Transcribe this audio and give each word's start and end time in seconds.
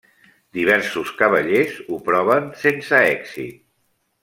Diversos 0.57 1.11
cavallers 1.19 1.77
ho 1.87 2.01
proven 2.09 2.49
sense 2.65 3.03
èxit. 3.13 3.63